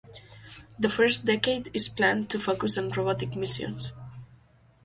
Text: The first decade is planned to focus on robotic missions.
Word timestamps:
The 0.79 0.89
first 0.89 1.27
decade 1.27 1.69
is 1.75 1.87
planned 1.87 2.31
to 2.31 2.39
focus 2.39 2.75
on 2.75 2.89
robotic 2.89 3.35
missions. 3.35 3.93